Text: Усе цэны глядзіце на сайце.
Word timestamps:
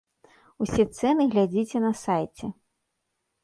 Усе 0.65 0.83
цэны 0.99 1.27
глядзіце 1.35 1.85
на 1.87 1.93
сайце. 2.03 2.45